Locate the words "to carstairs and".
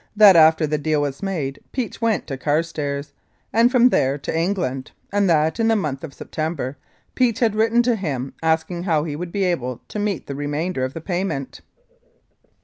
2.25-3.71